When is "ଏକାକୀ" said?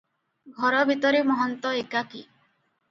1.85-2.25